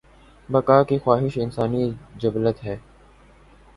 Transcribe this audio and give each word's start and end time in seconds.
بقا 0.49 0.81
کی 0.83 0.97
خواہش 0.99 1.37
انسانی 1.37 1.89
جبلت 2.15 2.63
ہے۔ 2.63 2.77